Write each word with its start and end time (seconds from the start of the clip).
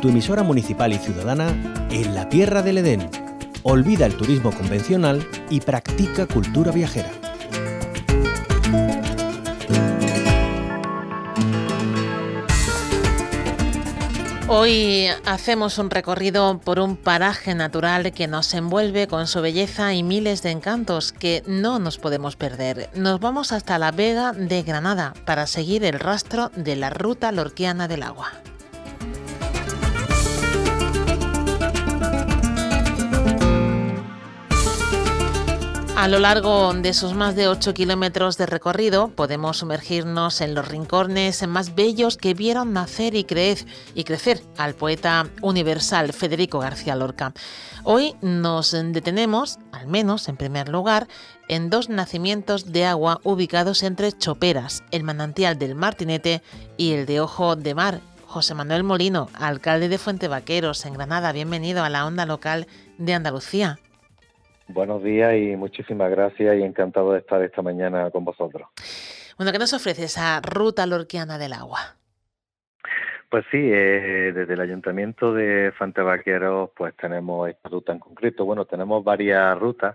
tu 0.00 0.08
emisora 0.08 0.42
municipal 0.42 0.92
y 0.92 0.98
ciudadana 0.98 1.48
en 1.90 2.14
la 2.14 2.28
Tierra 2.28 2.62
del 2.62 2.78
Edén. 2.78 3.10
Olvida 3.62 4.06
el 4.06 4.16
turismo 4.16 4.52
convencional 4.52 5.26
y 5.50 5.60
practica 5.60 6.26
cultura 6.26 6.70
viajera. 6.72 7.10
Hoy 14.50 15.08
hacemos 15.26 15.76
un 15.76 15.90
recorrido 15.90 16.58
por 16.58 16.78
un 16.78 16.96
paraje 16.96 17.54
natural 17.54 18.12
que 18.12 18.28
nos 18.28 18.54
envuelve 18.54 19.06
con 19.06 19.26
su 19.26 19.42
belleza 19.42 19.92
y 19.92 20.02
miles 20.02 20.42
de 20.42 20.52
encantos 20.52 21.12
que 21.12 21.42
no 21.46 21.78
nos 21.78 21.98
podemos 21.98 22.36
perder. 22.36 22.88
Nos 22.94 23.20
vamos 23.20 23.52
hasta 23.52 23.78
la 23.78 23.90
Vega 23.90 24.32
de 24.32 24.62
Granada 24.62 25.12
para 25.26 25.46
seguir 25.46 25.84
el 25.84 26.00
rastro 26.00 26.50
de 26.56 26.76
la 26.76 26.88
ruta 26.88 27.30
lorquiana 27.30 27.88
del 27.88 28.02
agua. 28.02 28.32
A 35.98 36.06
lo 36.06 36.20
largo 36.20 36.72
de 36.74 36.94
sus 36.94 37.14
más 37.14 37.34
de 37.34 37.48
8 37.48 37.74
kilómetros 37.74 38.38
de 38.38 38.46
recorrido 38.46 39.08
podemos 39.08 39.56
sumergirnos 39.56 40.40
en 40.40 40.54
los 40.54 40.68
rincones 40.68 41.44
más 41.48 41.74
bellos 41.74 42.16
que 42.16 42.34
vieron 42.34 42.72
nacer 42.72 43.16
y, 43.16 43.26
y 43.96 44.04
crecer 44.04 44.40
al 44.58 44.74
poeta 44.74 45.26
universal 45.42 46.12
Federico 46.12 46.60
García 46.60 46.94
Lorca. 46.94 47.32
Hoy 47.82 48.14
nos 48.20 48.70
detenemos, 48.70 49.58
al 49.72 49.88
menos 49.88 50.28
en 50.28 50.36
primer 50.36 50.68
lugar, 50.68 51.08
en 51.48 51.68
dos 51.68 51.88
nacimientos 51.88 52.70
de 52.70 52.84
agua 52.84 53.18
ubicados 53.24 53.82
entre 53.82 54.12
Choperas, 54.12 54.84
el 54.92 55.02
manantial 55.02 55.58
del 55.58 55.74
Martinete 55.74 56.42
y 56.76 56.92
el 56.92 57.06
de 57.06 57.20
Ojo 57.20 57.56
de 57.56 57.74
Mar. 57.74 58.00
José 58.24 58.54
Manuel 58.54 58.84
Molino, 58.84 59.30
alcalde 59.34 59.88
de 59.88 59.98
Fuente 59.98 60.28
Vaqueros, 60.28 60.86
en 60.86 60.92
Granada, 60.92 61.32
bienvenido 61.32 61.82
a 61.82 61.88
la 61.88 62.06
onda 62.06 62.24
local 62.24 62.68
de 62.98 63.14
Andalucía. 63.14 63.80
Buenos 64.68 65.02
días 65.02 65.34
y 65.34 65.56
muchísimas 65.56 66.10
gracias 66.10 66.56
y 66.56 66.62
encantado 66.62 67.12
de 67.12 67.20
estar 67.20 67.42
esta 67.42 67.62
mañana 67.62 68.10
con 68.10 68.24
vosotros. 68.24 68.68
Bueno, 69.38 69.50
¿qué 69.50 69.58
nos 69.58 69.72
ofrece 69.72 70.04
esa 70.04 70.40
ruta 70.42 70.86
lorquiana 70.86 71.38
del 71.38 71.54
agua? 71.54 71.78
Pues 73.30 73.46
sí, 73.50 73.56
eh, 73.58 74.32
desde 74.34 74.54
el 74.54 74.60
Ayuntamiento 74.60 75.32
de 75.32 75.72
Fantevaqueros 75.78 76.70
pues 76.76 76.94
tenemos 76.96 77.48
esta 77.48 77.70
ruta 77.70 77.92
en 77.92 77.98
concreto. 77.98 78.44
Bueno, 78.44 78.66
tenemos 78.66 79.02
varias 79.02 79.58
rutas, 79.58 79.94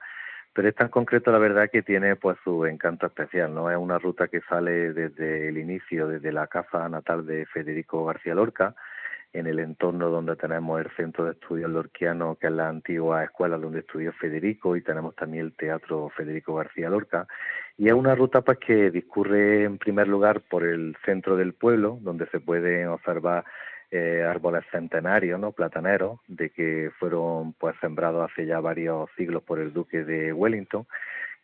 pero 0.54 0.68
esta 0.68 0.86
en 0.86 0.90
concreto 0.90 1.32
la 1.32 1.38
verdad 1.38 1.70
que 1.72 1.84
tiene 1.84 2.16
pues 2.16 2.38
su 2.44 2.66
encanto 2.66 3.06
especial, 3.06 3.54
¿no? 3.54 3.70
Es 3.70 3.78
una 3.78 4.00
ruta 4.00 4.28
que 4.28 4.42
sale 4.42 4.92
desde 4.94 5.50
el 5.50 5.58
inicio, 5.60 6.08
desde 6.08 6.32
la 6.32 6.48
casa 6.48 6.90
natal 6.90 7.28
de 7.28 7.46
Federico 7.46 8.06
García 8.06 8.34
Lorca, 8.34 8.76
en 9.34 9.48
el 9.48 9.60
entorno 9.60 10.10
donde 10.10 10.36
tenemos 10.36 10.80
el 10.80 10.92
Centro 10.96 11.26
de 11.26 11.32
Estudios 11.32 11.70
Lorquiano, 11.70 12.36
que 12.36 12.48
es 12.48 12.54
la 12.54 12.70
antigua 12.70 13.24
escuela 13.24 13.58
donde 13.58 13.80
estudió 13.80 14.14
Federico, 14.14 14.76
y 14.76 14.82
tenemos 14.82 15.16
también 15.16 15.46
el 15.46 15.54
Teatro 15.54 16.10
Federico 16.16 16.56
García 16.56 16.90
Lorca. 16.90 17.28
Y 17.78 17.88
es 17.88 17.94
una 17.94 18.14
ruta 18.14 18.42
pues 18.42 18.60
que 18.60 18.92
discurre 18.92 19.64
en 19.64 19.80
primer 19.80 20.08
lugar 20.08 20.42
por 20.42 20.64
el 20.64 20.96
centro 21.04 21.36
del 21.36 21.54
pueblo, 21.54 21.98
donde 22.02 22.28
se 22.28 22.40
pueden 22.40 22.88
observar 22.90 23.44
eh, 23.90 24.24
árboles 24.24 24.64
centenarios, 24.72 25.40
¿no? 25.40 25.52
plataneros, 25.52 26.20
de 26.28 26.52
que 26.52 26.92
fueron 27.00 27.54
pues 27.54 27.76
sembrados 27.82 28.32
hace 28.32 28.46
ya 28.46 28.60
varios 28.60 29.10
siglos 29.18 29.42
por 29.44 29.60
el 29.60 29.74
duque 29.74 30.04
de 30.04 30.32
Wellington 30.32 30.86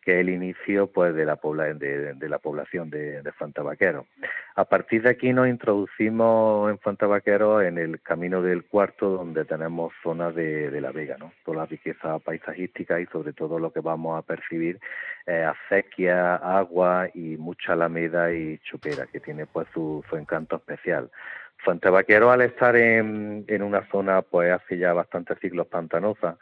que 0.09 0.15
es 0.15 0.21
el 0.21 0.29
inicio 0.29 0.87
pues 0.87 1.13
de 1.13 1.23
la, 1.23 1.35
de, 1.35 2.29
la 2.29 2.39
población 2.39 2.89
de, 2.89 3.21
de 3.21 3.31
Fantabaquero. 3.31 4.07
A 4.55 4.65
partir 4.65 5.03
de 5.03 5.11
aquí 5.11 5.31
nos 5.33 5.47
introducimos 5.47 6.71
en 6.71 6.79
Fantabaquero 6.79 7.61
en 7.61 7.77
el 7.77 8.01
camino 8.01 8.41
del 8.41 8.65
cuarto 8.65 9.11
donde 9.11 9.45
tenemos 9.45 9.93
zonas 10.01 10.33
de, 10.33 10.81
la 10.81 10.91
Vega, 10.91 11.17
¿no? 11.19 11.31
toda 11.45 11.57
la 11.57 11.65
riqueza 11.67 12.17
paisajística 12.17 12.99
y 12.99 13.05
sobre 13.05 13.33
todo 13.33 13.59
lo 13.59 13.71
que 13.71 13.81
vamos 13.81 14.17
a 14.17 14.23
percibir 14.23 14.79
eh, 15.27 15.43
acequia, 15.43 16.37
agua 16.37 17.07
y 17.13 17.37
mucha 17.37 17.73
alameda 17.73 18.33
y 18.33 18.57
chupera 18.63 19.05
que 19.05 19.19
tiene 19.19 19.45
pues 19.45 19.67
su, 19.75 20.03
su 20.09 20.15
encanto 20.15 20.55
especial. 20.55 21.11
Fantabaquero 21.63 22.31
al 22.31 22.41
estar 22.41 22.75
en, 22.75 23.45
en 23.47 23.61
una 23.61 23.87
zona 23.91 24.23
pues 24.23 24.51
hace 24.51 24.79
ya 24.79 24.91
bastantes 24.91 25.37
siglos 25.37 25.67
pantanosa, 25.67 26.39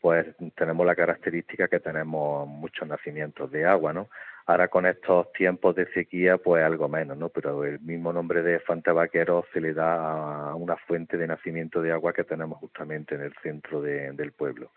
pues 0.00 0.26
tenemos 0.54 0.86
la 0.86 0.94
característica 0.94 1.68
que 1.68 1.80
tenemos 1.80 2.48
muchos 2.48 2.88
nacimientos 2.88 3.50
de 3.50 3.66
agua, 3.66 3.92
¿no? 3.92 4.08
Ahora 4.46 4.68
con 4.68 4.86
estos 4.86 5.32
tiempos 5.32 5.76
de 5.76 5.86
sequía, 5.92 6.38
pues 6.38 6.64
algo 6.64 6.88
menos, 6.88 7.16
¿no? 7.16 7.28
Pero 7.28 7.64
el 7.64 7.78
mismo 7.80 8.12
nombre 8.12 8.42
de 8.42 8.60
Fantabaquero 8.60 9.44
se 9.52 9.60
le 9.60 9.74
da 9.74 10.50
a 10.50 10.54
una 10.54 10.76
fuente 10.76 11.16
de 11.16 11.26
nacimiento 11.26 11.82
de 11.82 11.92
agua 11.92 12.12
que 12.12 12.24
tenemos 12.24 12.58
justamente 12.58 13.14
en 13.14 13.20
el 13.20 13.34
centro 13.42 13.80
del 13.82 14.32
pueblo. 14.32 14.70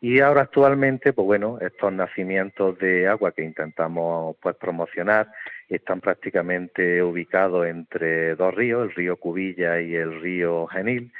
Y 0.00 0.20
ahora 0.20 0.42
actualmente, 0.42 1.12
pues 1.12 1.26
bueno, 1.26 1.58
estos 1.60 1.92
nacimientos 1.92 2.78
de 2.78 3.08
agua 3.08 3.32
que 3.32 3.42
intentamos 3.42 4.36
pues 4.40 4.54
promocionar 4.56 5.28
están 5.68 6.00
prácticamente 6.00 7.02
ubicados 7.02 7.66
entre 7.66 8.36
dos 8.36 8.54
ríos, 8.54 8.84
el 8.84 8.94
río 8.94 9.16
Cubilla 9.16 9.80
y 9.80 9.96
el 9.96 10.20
río 10.20 10.66
Genil, 10.68 11.12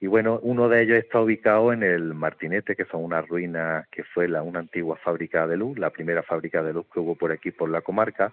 y 0.00 0.06
bueno, 0.06 0.40
uno 0.42 0.68
de 0.68 0.82
ellos 0.82 0.98
está 0.98 1.20
ubicado 1.20 1.72
en 1.72 1.82
el 1.82 2.14
Martinete, 2.14 2.76
que 2.76 2.84
son 2.84 3.04
unas 3.04 3.26
ruinas 3.28 3.86
que 3.88 4.04
fue 4.04 4.28
la, 4.28 4.42
una 4.42 4.58
antigua 4.58 4.96
fábrica 4.96 5.46
de 5.46 5.56
luz, 5.56 5.78
la 5.78 5.90
primera 5.90 6.22
fábrica 6.22 6.62
de 6.62 6.72
luz 6.72 6.86
que 6.92 7.00
hubo 7.00 7.14
por 7.14 7.32
aquí, 7.32 7.50
por 7.50 7.70
la 7.70 7.80
comarca, 7.80 8.32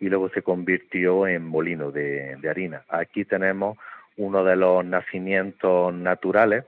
y 0.00 0.08
luego 0.08 0.30
se 0.30 0.42
convirtió 0.42 1.26
en 1.26 1.46
molino 1.46 1.90
de, 1.90 2.36
harina. 2.48 2.82
Aquí 2.88 3.24
tenemos 3.24 3.78
uno 4.16 4.42
de 4.42 4.56
los 4.56 4.84
nacimientos 4.84 5.94
naturales 5.94 6.64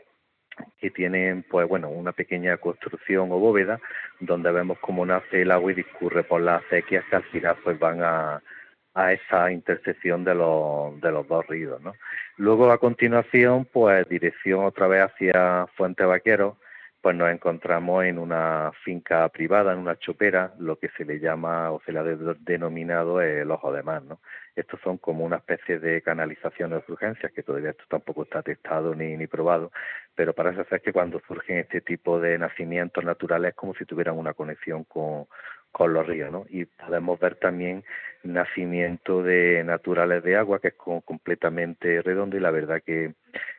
que 0.78 0.90
tienen 0.90 1.44
pues 1.50 1.66
bueno 1.66 1.88
una 1.88 2.12
pequeña 2.12 2.56
construcción 2.58 3.32
o 3.32 3.40
bóveda 3.40 3.80
donde 4.20 4.52
vemos 4.52 4.78
cómo 4.78 5.04
nace 5.04 5.42
el 5.42 5.50
agua 5.50 5.72
y 5.72 5.74
discurre 5.74 6.22
por 6.22 6.40
las 6.40 6.62
acequias 6.64 7.04
que 7.10 7.16
al 7.16 7.24
final 7.24 7.56
pues 7.64 7.76
van 7.76 8.04
a, 8.04 8.40
a 8.94 9.12
esa 9.12 9.50
intersección 9.50 10.24
de 10.24 10.34
los, 10.34 11.00
de 11.00 11.10
los 11.10 11.26
dos 11.26 11.46
ríos. 11.46 11.80
¿no? 11.82 11.94
Luego, 12.36 12.70
a 12.70 12.78
continuación, 12.78 13.66
pues 13.70 14.08
dirección 14.08 14.64
otra 14.64 14.86
vez 14.86 15.02
hacia 15.02 15.66
Fuente 15.76 16.04
Vaquero, 16.04 16.56
pues 17.04 17.16
nos 17.16 17.30
encontramos 17.30 18.02
en 18.04 18.18
una 18.18 18.72
finca 18.82 19.28
privada, 19.28 19.74
en 19.74 19.78
una 19.78 19.98
chopera, 19.98 20.54
lo 20.58 20.78
que 20.78 20.88
se 20.96 21.04
le 21.04 21.18
llama 21.20 21.70
o 21.70 21.82
se 21.84 21.92
le 21.92 21.98
ha 21.98 22.02
denominado 22.02 23.20
el 23.20 23.50
ojo 23.50 23.72
de 23.72 23.82
mar. 23.82 24.02
¿no? 24.02 24.20
Estos 24.56 24.80
son 24.80 24.96
como 24.96 25.22
una 25.22 25.36
especie 25.36 25.78
de 25.78 26.00
canalizaciones 26.00 26.86
de 26.86 26.92
urgencias, 26.92 27.30
que 27.32 27.42
todavía 27.42 27.70
esto 27.70 27.84
tampoco 27.88 28.22
está 28.22 28.42
testado 28.42 28.94
ni, 28.94 29.18
ni 29.18 29.26
probado, 29.26 29.70
pero 30.14 30.32
parece 30.32 30.64
ser 30.64 30.80
que 30.80 30.94
cuando 30.94 31.20
surgen 31.28 31.58
este 31.58 31.82
tipo 31.82 32.20
de 32.20 32.38
nacimientos 32.38 33.04
naturales 33.04 33.50
es 33.50 33.54
como 33.54 33.74
si 33.74 33.84
tuvieran 33.84 34.16
una 34.16 34.32
conexión 34.32 34.84
con, 34.84 35.26
con 35.74 35.92
los 35.92 36.06
ríos, 36.06 36.30
¿no? 36.30 36.46
Y 36.50 36.66
podemos 36.66 37.18
ver 37.18 37.34
también 37.34 37.82
nacimiento 38.22 39.24
de 39.24 39.64
naturales 39.64 40.22
de 40.22 40.36
agua 40.36 40.60
que 40.60 40.68
es 40.68 40.74
completamente 40.74 42.00
redondo 42.00 42.36
y 42.36 42.40
la 42.40 42.52
verdad 42.52 42.80
que, 42.80 43.14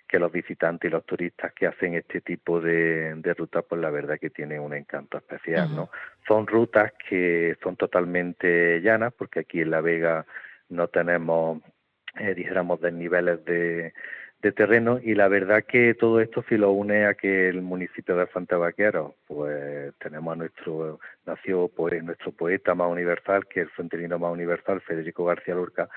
que 0.07 0.17
los 0.17 0.31
visitantes 0.31 0.87
y 0.87 0.93
los 0.93 1.05
turistas 1.05 1.51
que 1.51 1.67
hacen 1.67 1.93
este 1.93 2.21
tipo 2.21 2.61
de, 2.61 3.15
de 3.15 3.33
rutas, 3.33 3.65
pues 3.67 3.81
la 3.81 3.89
verdad 3.89 4.17
que 4.17 4.29
tienen 4.29 4.61
un 4.61 4.73
encanto 4.73 5.17
especial, 5.17 5.75
¿no? 5.75 5.89
Son 6.25 6.47
rutas 6.47 6.93
que 7.09 7.57
son 7.61 7.75
totalmente 7.75 8.79
llanas 8.79 9.13
porque 9.13 9.41
aquí 9.41 9.59
en 9.59 9.71
La 9.71 9.81
Vega 9.81 10.25
no 10.69 10.87
tenemos, 10.87 11.61
eh, 12.17 12.33
dijéramos, 12.33 12.79
desniveles 12.79 13.43
de 13.43 13.93
de 14.41 14.51
terreno 14.51 14.99
y 15.01 15.15
la 15.15 15.27
verdad 15.27 15.63
que 15.63 15.93
todo 15.95 16.19
esto 16.19 16.43
si 16.47 16.57
lo 16.57 16.71
une 16.71 17.05
a 17.05 17.15
que 17.15 17.49
el 17.49 17.61
municipio 17.61 18.15
de 18.15 18.27
Santa 18.27 18.57
Vaquero 18.57 19.15
pues 19.27 19.93
tenemos 19.97 20.33
a 20.33 20.35
nuestro 20.35 20.99
nació 21.25 21.67
pues 21.67 22.03
nuestro 22.03 22.31
poeta 22.31 22.75
más 22.75 22.91
universal 22.91 23.47
que 23.47 23.61
es 23.61 23.67
el 23.67 23.71
fuenterino 23.71 24.19
más 24.19 24.31
universal 24.31 24.81
Federico 24.81 25.25
García 25.25 25.55
Lorca 25.55 25.89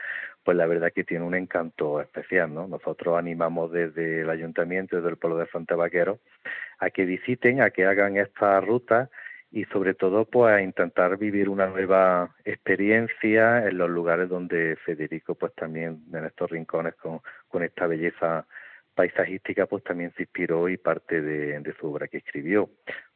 pues 0.45 0.57
la 0.57 0.67
verdad 0.67 0.93
que 0.95 1.05
tiene 1.05 1.25
un 1.25 1.35
encanto 1.35 2.01
especial 2.01 2.55
no 2.55 2.67
nosotros 2.67 3.19
animamos 3.19 3.71
desde 3.71 4.23
el 4.23 4.31
ayuntamiento 4.31 4.97
desde 4.97 5.11
el 5.11 5.17
pueblo 5.17 5.39
de 5.39 5.49
Santa 5.49 5.77
Vaquero 5.77 6.19
a 6.79 6.91
que 6.91 7.05
visiten 7.05 7.61
a 7.61 7.71
que 7.71 7.85
hagan 7.85 8.17
esta 8.17 8.61
ruta 8.61 9.11
y 9.51 9.65
sobre 9.67 9.95
todo 9.95 10.25
pues 10.27 10.53
a 10.53 10.63
intentar 10.63 11.17
vivir 11.17 11.49
una 11.49 11.67
nueva 11.67 12.35
experiencia 12.45 13.67
en 13.67 13.79
los 13.79 13.89
lugares 13.89 14.29
donde 14.29 14.77
Federico 14.85 15.35
pues 15.35 15.55
también 15.55 16.03
en 16.13 16.25
estos 16.25 16.51
rincones 16.51 16.95
con, 16.97 17.63
esta 17.63 17.87
belleza 17.87 18.47
paisajística 18.95 19.67
pues 19.67 19.83
también 19.85 20.13
se 20.17 20.25
inspiró 20.25 20.69
y 20.69 20.77
parte 20.77 21.23
de, 21.23 21.59
de, 21.61 21.75
su 21.75 21.87
obra 21.87 22.09
que 22.09 22.19
escribió. 22.19 22.69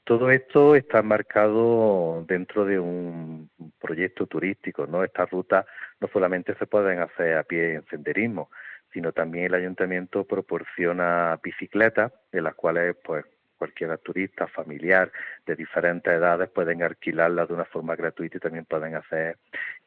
Todo 0.04 0.30
esto 0.30 0.74
está 0.74 1.02
marcado 1.02 2.24
dentro 2.26 2.64
de 2.64 2.78
un 2.78 3.50
proyecto 3.80 4.26
turístico, 4.26 4.86
¿no? 4.86 5.04
Estas 5.04 5.30
rutas 5.30 5.64
no 6.00 6.08
solamente 6.08 6.54
se 6.56 6.66
pueden 6.66 7.00
hacer 7.00 7.36
a 7.36 7.44
pie 7.44 7.74
en 7.74 7.86
senderismo, 7.86 8.50
sino 8.92 9.12
también 9.12 9.46
el 9.46 9.54
ayuntamiento 9.54 10.24
proporciona 10.24 11.38
bicicletas, 11.42 12.12
en 12.32 12.44
las 12.44 12.54
cuales 12.54 12.96
pues 13.04 13.24
cualquier 13.62 13.96
turista, 13.98 14.48
familiar 14.48 15.12
de 15.46 15.54
diferentes 15.54 16.12
edades 16.12 16.48
pueden 16.50 16.82
alquilarla 16.82 17.46
de 17.46 17.54
una 17.54 17.64
forma 17.64 17.94
gratuita 17.94 18.38
y 18.38 18.40
también 18.40 18.64
pueden 18.64 18.96
hacer 18.96 19.36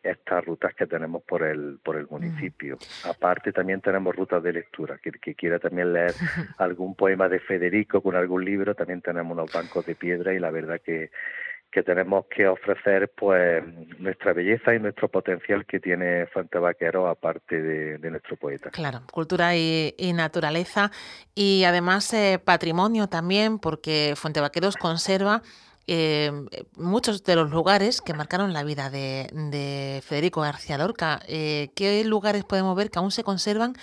estas 0.01 0.45
rutas 0.45 0.73
que 0.73 0.87
tenemos 0.87 1.23
por 1.23 1.43
el 1.43 1.79
por 1.83 1.97
el 1.97 2.07
municipio. 2.07 2.77
Aparte 3.03 3.51
también 3.51 3.81
tenemos 3.81 4.15
rutas 4.15 4.41
de 4.41 4.53
lectura, 4.53 4.97
que, 4.97 5.11
que 5.11 5.35
quiera 5.35 5.59
también 5.59 5.91
leer 5.91 6.13
algún 6.57 6.95
poema 6.95 7.27
de 7.27 7.41
Federico 7.41 7.99
con 7.99 8.15
algún 8.15 8.45
libro, 8.45 8.75
también 8.75 9.01
tenemos 9.01 9.33
unos 9.33 9.51
bancos 9.51 9.85
de 9.85 9.95
piedra 9.95 10.33
y 10.33 10.39
la 10.39 10.51
verdad 10.51 10.79
que 10.79 11.11
que 11.75 11.83
tenemos 11.83 12.25
que 12.33 12.47
ofrecer 12.47 13.11
pues 13.17 13.61
nuestra 13.99 14.31
belleza 14.31 14.73
y 14.73 14.79
nuestro 14.79 15.09
potencial 15.09 15.65
que 15.65 15.81
tiene 15.81 16.25
Fuente 16.27 16.57
Vaquero 16.57 17.09
aparte 17.09 17.61
de, 17.61 18.09
nuestro 18.09 18.37
poeta. 18.37 18.69
Claro, 18.69 19.01
cultura 19.11 19.57
y, 19.57 19.93
naturaleza 20.13 20.89
y 21.35 21.65
además 21.65 22.13
eh, 22.13 22.39
patrimonio 22.41 23.07
también 23.07 23.59
porque 23.59 24.13
Fuente 24.15 24.39
Vaqueros 24.39 24.77
conserva 24.77 25.41
eh, 25.85 26.31
muchos 26.77 27.25
de 27.25 27.35
los 27.35 27.51
lugares 27.51 27.99
que 27.99 28.13
marcaron 28.13 28.53
la 28.53 28.63
vida 28.63 28.89
de, 28.89 30.01
Federico 30.01 30.39
García 30.39 30.77
Lorca. 30.77 31.19
Eh, 31.27 31.71
¿Qué 31.75 32.05
lugares 32.05 32.45
podemos 32.45 32.73
ver 32.77 32.89
que 32.89 32.99
aún 32.99 33.11
se 33.11 33.25
conservan 33.25 33.73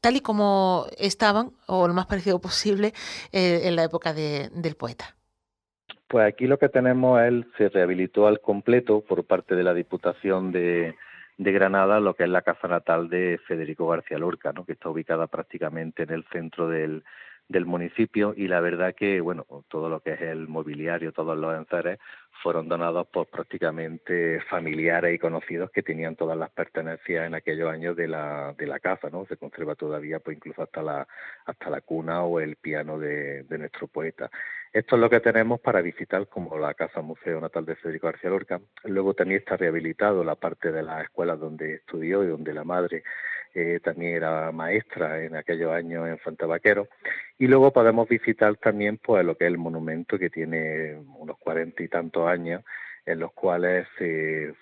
tal 0.00 0.16
y 0.16 0.22
como 0.22 0.86
estaban, 0.96 1.52
o 1.66 1.86
lo 1.86 1.92
más 1.92 2.06
parecido 2.06 2.40
posible, 2.40 2.94
eh, 3.32 3.60
en 3.64 3.76
la 3.76 3.84
época 3.84 4.14
del 4.14 4.76
poeta? 4.76 5.17
Pues 6.08 6.26
aquí 6.26 6.46
lo 6.46 6.58
que 6.58 6.70
tenemos, 6.70 7.20
él 7.20 7.46
se 7.58 7.68
rehabilitó 7.68 8.26
al 8.26 8.40
completo 8.40 9.02
por 9.02 9.24
parte 9.24 9.54
de 9.54 9.62
la 9.62 9.74
Diputación 9.74 10.52
de, 10.52 10.96
de 11.36 11.52
Granada, 11.52 12.00
lo 12.00 12.14
que 12.14 12.24
es 12.24 12.30
la 12.30 12.42
casa 12.42 12.66
natal 12.66 13.10
de 13.10 13.38
Federico 13.46 13.86
García 13.88 14.18
Lorca, 14.18 14.52
¿no? 14.52 14.64
que 14.64 14.72
está 14.72 14.88
ubicada 14.88 15.26
prácticamente 15.26 16.04
en 16.04 16.10
el 16.10 16.24
centro 16.32 16.68
del, 16.68 17.04
del 17.48 17.66
municipio 17.66 18.34
y 18.36 18.48
la 18.48 18.60
verdad 18.60 18.94
que 18.94 19.20
bueno 19.20 19.46
todo 19.68 19.88
lo 19.88 20.00
que 20.00 20.12
es 20.12 20.20
el 20.20 20.48
mobiliario 20.48 21.12
todos 21.12 21.36
los 21.36 21.56
enseres 21.56 21.98
fueron 22.42 22.68
donados 22.68 23.06
por 23.08 23.26
prácticamente 23.26 24.40
familiares 24.50 25.14
y 25.14 25.18
conocidos 25.18 25.70
que 25.70 25.82
tenían 25.82 26.14
todas 26.14 26.36
las 26.36 26.50
pertenencias 26.50 27.26
en 27.26 27.34
aquellos 27.34 27.70
años 27.70 27.96
de 27.96 28.08
la 28.08 28.54
de 28.56 28.66
la 28.66 28.78
casa 28.80 29.08
no 29.10 29.26
se 29.26 29.36
conserva 29.36 29.74
todavía 29.74 30.20
pues 30.20 30.36
incluso 30.36 30.62
hasta 30.62 30.82
la 30.82 31.08
hasta 31.46 31.70
la 31.70 31.80
cuna 31.80 32.22
o 32.22 32.40
el 32.40 32.56
piano 32.56 32.98
de, 32.98 33.44
de 33.44 33.58
nuestro 33.58 33.88
poeta. 33.88 34.30
Esto 34.72 34.96
es 34.96 35.00
lo 35.00 35.08
que 35.08 35.20
tenemos 35.20 35.60
para 35.60 35.80
visitar 35.80 36.28
como 36.28 36.58
la 36.58 36.74
casa 36.74 37.00
museo 37.00 37.40
natal 37.40 37.64
de 37.64 37.76
Federico 37.76 38.06
García 38.08 38.30
Lorca. 38.30 38.60
Luego 38.84 39.14
también 39.14 39.40
está 39.40 39.56
rehabilitado 39.56 40.22
la 40.24 40.34
parte 40.34 40.70
de 40.70 40.82
las 40.82 41.04
escuelas 41.04 41.40
donde 41.40 41.74
estudió 41.74 42.22
y 42.22 42.26
donde 42.26 42.52
la 42.52 42.64
madre 42.64 43.02
eh, 43.58 43.80
también 43.80 44.14
era 44.16 44.52
maestra 44.52 45.22
en 45.24 45.34
aquellos 45.34 45.72
años 45.72 46.08
en 46.08 46.18
Fantabaquero. 46.18 46.88
Y 47.38 47.46
luego 47.46 47.72
podemos 47.72 48.08
visitar 48.08 48.56
también 48.56 48.98
pues 48.98 49.24
lo 49.24 49.36
que 49.36 49.44
es 49.44 49.50
el 49.50 49.58
monumento 49.58 50.18
que 50.18 50.30
tiene 50.30 50.96
unos 51.18 51.38
cuarenta 51.38 51.82
y 51.82 51.88
tantos 51.88 52.28
años, 52.28 52.62
en 53.04 53.18
los 53.18 53.32
cuales 53.32 53.86
se 53.98 54.54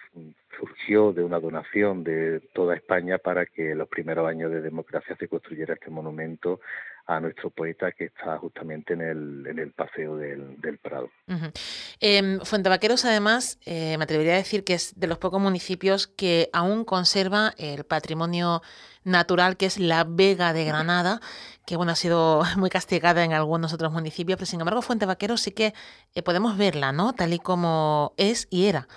surgió 0.59 1.13
de 1.13 1.23
una 1.25 1.41
donación 1.41 2.05
de 2.05 2.41
toda 2.55 2.75
España 2.75 3.19
para 3.19 3.45
que 3.45 3.73
en 3.73 3.79
los 3.79 3.89
primeros 3.89 4.27
años 4.27 4.51
de 4.51 4.63
democracia 4.63 5.17
se 5.19 5.29
construyera 5.29 5.75
este 5.75 5.91
monumento 5.91 6.61
a 7.07 7.21
nuestro 7.21 7.51
poeta 7.51 7.93
que 7.93 8.07
está 8.07 8.37
justamente 8.39 8.95
en 8.95 9.01
el, 9.01 9.47
en 9.47 9.59
el 9.59 9.73
paseo 9.73 10.17
del, 10.17 10.79
Prado. 10.83 11.11
Uh 11.29 12.45
Fuentevaqueros, 12.45 13.05
además, 13.05 13.59
eh, 13.65 13.97
me 13.97 14.05
atrevería 14.05 14.35
a 14.35 14.37
decir 14.37 14.65
que 14.65 14.75
es 14.75 14.99
de 14.99 15.07
los 15.07 15.19
pocos 15.19 15.41
municipios 15.41 16.07
que 16.07 16.51
aún 16.53 16.85
conserva 16.85 17.53
el 17.59 17.85
patrimonio 17.85 18.63
natural 19.05 19.57
que 19.57 19.67
es 19.67 19.79
la 19.79 20.05
Vega 20.05 20.53
de 20.53 20.65
Granada, 20.65 21.21
que 21.65 21.77
bueno, 21.77 21.93
ha 21.93 21.97
sido 21.97 22.43
muy 22.57 22.71
castigada 22.71 23.25
en 23.25 23.33
algunos 23.33 23.73
otros 23.73 23.93
municipios, 23.93 24.37
pero 24.37 24.47
sin 24.47 24.61
embargo 24.61 24.83
Fuentevaqueros 24.83 25.41
sí 25.41 25.53
que 25.53 25.73
eh, 26.15 26.23
podemos 26.23 26.59
verla, 26.59 26.93
¿no? 26.93 27.13
Tal 27.13 27.33
y 27.33 27.39
como 27.39 28.13
es 28.17 28.49
y 28.51 28.67
era. 28.67 28.89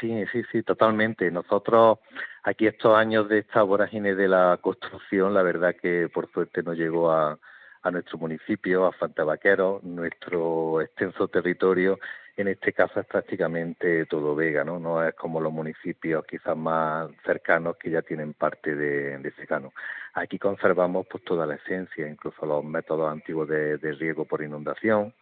Sí, 0.00 0.24
sí, 0.32 0.42
sí, 0.52 0.62
totalmente. 0.62 1.30
Nosotros 1.30 1.98
aquí 2.42 2.66
estos 2.66 2.96
años 2.96 3.28
de 3.28 3.38
esta 3.38 3.62
vorágine 3.62 4.14
de 4.14 4.28
la 4.28 4.58
construcción, 4.60 5.34
la 5.34 5.42
verdad 5.42 5.74
que 5.80 6.08
por 6.12 6.30
suerte 6.32 6.62
nos 6.62 6.76
llegó 6.76 7.10
a, 7.10 7.38
nuestro 7.90 8.18
municipio, 8.18 8.84
a 8.84 8.92
Fantabaquero, 8.92 9.80
nuestro 9.82 10.82
extenso 10.82 11.26
territorio, 11.28 11.98
en 12.36 12.48
este 12.48 12.74
caso 12.74 13.00
es 13.00 13.06
prácticamente 13.06 14.04
todo 14.04 14.36
Vega, 14.36 14.62
¿no? 14.62 14.78
No 14.78 15.02
es 15.02 15.14
como 15.14 15.40
los 15.40 15.52
municipios 15.52 16.26
quizás 16.26 16.54
más 16.54 17.08
cercanos 17.24 17.76
que 17.78 17.90
ya 17.90 18.02
tienen 18.02 18.34
parte 18.34 18.76
de, 18.76 19.16
de 19.16 19.32
secano. 19.32 19.72
Aquí 20.14 20.38
conservamos 20.38 21.06
pues 21.10 21.24
toda 21.24 21.46
la 21.46 21.54
esencia, 21.54 22.08
incluso 22.08 22.44
los 22.46 22.64
métodos 22.64 23.10
antiguos 23.10 23.48
de, 23.48 23.78
de 23.78 23.92
riego 23.92 24.24
por 24.24 24.42
inundación, 24.42 25.12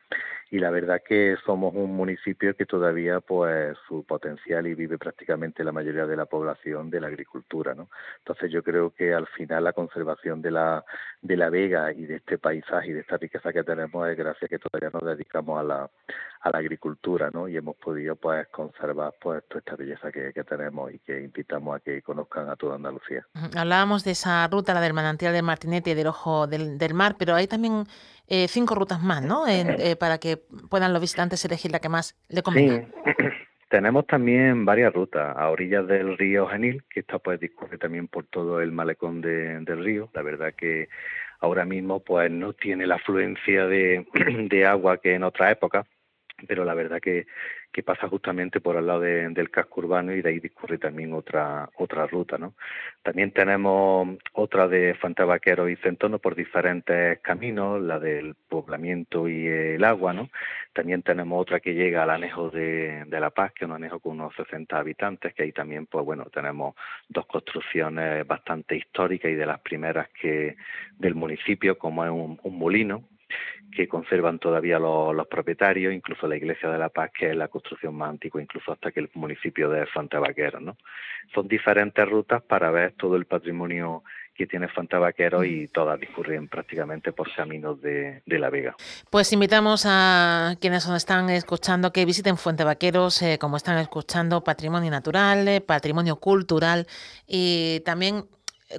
y 0.51 0.59
la 0.59 0.71
verdad 0.71 1.03
que 1.05 1.37
somos 1.45 1.75
un 1.75 1.97
municipio 1.97 2.55
que 2.55 2.67
todavía 2.67 3.21
pues 3.21 3.77
su 3.89 4.05
potencial 4.05 4.67
y 4.67 4.75
vive 4.75 4.97
prácticamente 4.97 5.65
la 5.65 5.73
mayoría 5.73 6.07
de 6.07 6.17
la 6.17 6.27
población 6.27 6.89
de 6.89 7.01
la 7.01 7.09
agricultura 7.09 7.75
no 7.75 7.89
entonces 8.19 8.53
yo 8.53 8.63
creo 8.63 8.91
que 8.91 9.13
al 9.13 9.27
final 9.27 9.65
la 9.65 9.73
conservación 9.73 10.41
de 10.43 10.53
la 10.53 10.85
de 11.21 11.37
la 11.37 11.51
vega 11.51 11.93
y 11.93 12.07
de 12.07 12.17
este 12.17 12.39
paisaje 12.39 12.91
y 12.91 12.93
de 12.93 13.01
esta 13.01 13.17
riqueza 13.17 13.53
que 13.53 13.65
tenemos 13.65 14.09
es 14.09 14.17
gracias 14.17 14.45
a 14.45 14.49
que 14.49 14.59
todavía 14.59 14.91
nos 14.93 15.05
dedicamos 15.05 15.59
a 15.59 15.65
la 15.65 15.91
a 16.43 16.51
la 16.51 16.59
agricultura 16.59 17.31
no 17.33 17.49
y 17.49 17.57
hemos 17.57 17.75
podido 17.77 18.15
pues 18.15 18.47
conservar 18.49 19.15
pues 19.21 19.43
toda 19.49 19.59
esta 19.59 19.75
belleza 19.75 20.13
que, 20.13 20.33
tenemos 20.47 20.93
y 20.93 21.01
que 21.01 21.23
invitamos 21.23 21.77
a 21.77 21.81
que 21.81 22.03
conozcan 22.03 22.49
a 22.49 22.55
toda 22.55 22.77
Andalucía. 22.77 23.27
Hablábamos 23.57 24.05
de 24.05 24.13
esa 24.13 24.47
ruta 24.47 24.73
la 24.77 24.83
del 24.83 24.95
manantial 24.95 25.33
de 25.33 25.43
Martinete 25.43 25.91
y 25.91 25.95
del 25.95 26.07
ojo 26.07 26.47
del, 26.47 26.79
del 26.79 26.95
mar 26.95 27.17
pero 27.19 27.35
hay 27.35 27.47
también 27.47 27.85
eh, 28.29 28.49
cinco 28.49 28.75
rutas 28.75 29.01
más, 29.03 29.23
¿no? 29.23 29.47
Eh, 29.47 29.97
para 29.99 30.19
que 30.19 30.37
puedan 30.69 30.93
los 30.93 31.01
visitantes 31.01 31.45
elegir 31.45 31.71
la 31.71 31.79
que 31.79 31.89
más 31.89 32.17
le 32.29 32.43
convenga. 32.43 32.87
Sí. 33.05 33.13
Tenemos 33.69 34.07
también 34.07 34.65
varias 34.65 34.93
rutas 34.93 35.37
a 35.37 35.49
orillas 35.51 35.87
del 35.89 36.17
río 36.17 36.47
Genil, 36.47 36.85
que 36.89 37.01
esta 37.01 37.19
pues 37.19 37.41
discurre 37.41 37.79
también 37.79 38.07
por 38.07 38.25
todo 38.27 38.61
el 38.61 38.71
malecón 38.71 39.21
de, 39.21 39.59
del 39.61 39.85
río. 39.85 40.09
La 40.15 40.23
verdad 40.23 40.55
que 40.57 40.89
ahora 41.41 41.65
mismo 41.65 42.01
pues 42.01 42.31
no 42.31 42.53
tiene 42.53 42.87
la 42.87 42.97
afluencia 42.97 43.67
de, 43.67 44.07
de 44.51 44.67
agua 44.67 44.99
que 44.99 45.15
en 45.15 45.25
otra 45.25 45.51
época, 45.51 45.85
pero 46.47 46.65
la 46.65 46.75
verdad 46.75 47.01
que 47.01 47.27
pasa 47.85 48.09
justamente 48.09 48.61
por 48.61 48.77
al 48.77 48.87
lado 48.87 49.01
del 49.01 49.51
casco 49.51 49.81
urbano 49.81 50.15
y 50.15 50.23
de 50.23 50.31
ahí 50.31 50.41
discurre 50.41 50.79
también 50.79 51.13
otra 51.13 51.69
otra 51.77 52.07
ruta, 52.07 52.39
¿no? 52.39 52.55
También 53.03 53.33
tenemos 53.33 54.17
otra 54.33 54.67
de 54.67 54.95
Fantabaquero 54.95 55.69
y 55.69 55.77
Centono 55.77 56.19
por 56.19 56.35
diferentes 56.35 57.21
caminos, 57.21 57.83
la 57.83 57.99
del 57.99 58.35
poblamiento 58.49 59.29
y 59.29 59.47
el 59.47 59.85
agua, 59.85 60.13
¿no? 60.13 60.31
También 60.73 61.03
tenemos 61.03 61.41
otra 61.41 61.61
que 61.61 61.75
llega 61.75 62.03
al 62.03 62.11
anejo 62.11 62.51
de, 62.51 63.07
La 63.09 63.31
Paz, 63.31 63.53
que 63.53 63.65
es 63.65 63.69
un 63.69 63.77
anejo 63.77 64.01
con 64.01 64.13
unos 64.13 64.35
60 64.37 64.79
habitantes, 64.79 65.35
que 65.35 65.43
ahí 65.45 65.53
también, 65.53 65.87
pues 65.87 66.05
bueno, 66.05 66.25
tenemos 66.33 66.75
dos 67.09 67.27
construcciones 67.27 68.27
bastante 68.27 68.77
históricas 68.77 69.31
y 69.31 69.35
de 69.35 69.47
las 69.47 69.61
primeras 69.61 70.09
que 70.21 70.57
del 70.99 71.15
municipio, 71.15 71.79
como 71.79 72.05
es 72.05 72.11
un 72.11 72.59
molino, 72.59 73.05
que 73.75 73.89
conservan 73.89 74.39
todavía 74.39 74.79
los, 74.79 75.27
propietarios, 75.27 75.93
incluso 75.93 76.27
la 76.27 76.37
Iglesia 76.37 76.71
de 76.71 76.79
la 76.79 76.89
Paz, 76.89 77.11
que 77.17 77.31
es 77.31 77.37
la 77.37 77.49
construcción 77.49 77.95
más 77.95 78.11
antigua, 78.11 78.41
incluso 78.41 78.73
hasta 78.73 78.91
que 78.91 79.01
el 79.01 79.11
municipio 79.15 79.69
de 79.69 79.87
Fantabaquero, 79.87 80.61
¿no? 80.61 80.77
Son 81.35 81.47
diferentes 81.47 82.09
rutas 82.09 82.43
para 82.43 82.71
ver 82.71 82.93
todo 82.93 83.17
el 83.17 83.27
patrimonio 83.27 84.03
que 84.37 84.47
tiene 84.47 84.69
Fantabaquero 84.69 85.45
y 85.45 85.67
todas 85.69 85.99
discurren 85.99 86.49
prácticamente 86.49 87.13
por 87.13 87.33
caminos 87.35 87.81
de, 87.81 88.23
La 88.27 88.51
Vega. 88.51 88.77
Pues 89.11 89.33
invitamos 89.33 89.85
a 89.87 90.55
quienes 90.61 90.87
nos 90.87 90.97
están 90.99 91.31
escuchando 91.31 91.93
que 91.93 92.05
visiten 92.05 92.37
Fuente 92.37 92.63
Vaqueros, 92.63 93.23
eh, 93.23 93.39
como 93.41 93.57
están 93.57 93.79
escuchando, 93.79 94.45
patrimonio 94.45 94.91
natural, 94.91 95.49
eh, 95.49 95.61
patrimonio 95.61 96.17
cultural 96.17 96.87
y 97.27 97.81
también 97.81 98.25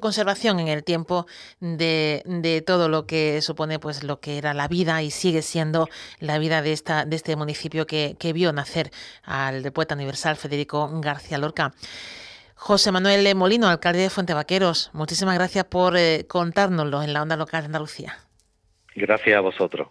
conservación 0.02 0.60
en 0.60 0.68
el 0.68 0.84
tiempo 0.84 1.26
de, 1.60 2.22
de, 2.26 2.62
todo 2.62 2.90
lo 2.90 3.06
que 3.06 3.42
supone 3.42 3.80
pues 3.80 4.04
lo 4.04 4.20
que 4.20 4.38
era 4.38 4.54
la 4.54 4.68
vida 4.68 5.02
y 5.02 5.12
sigue 5.12 5.42
siendo 5.42 5.88
la 6.20 6.38
vida 6.40 6.62
de 6.62 6.74
esta 6.74 7.06
de 7.06 7.16
este 7.16 7.36
municipio 7.36 7.88
que, 7.88 8.16
que 8.20 8.34
vio 8.34 8.52
nacer 8.54 8.92
al 9.24 9.72
poeta 9.72 9.96
universal 9.96 10.36
Federico 10.36 10.90
García 11.02 11.38
Lorca. 11.38 11.74
José 12.56 12.92
Manuel 12.92 13.36
Molino, 13.36 13.68
alcalde 13.68 14.00
de 14.00 14.10
Fuente 14.10 14.34
Vaqueros, 14.34 14.90
muchísimas 14.94 15.36
gracias 15.36 15.66
por 15.66 15.96
eh, 15.96 16.26
contárnoslo 16.28 17.04
en 17.04 17.14
la 17.14 17.22
onda 17.22 17.38
local 17.38 17.62
de 17.62 17.66
Andalucía. 17.68 18.18
Gracias 18.96 19.38
a 19.38 19.42
vosotros. 19.42 19.90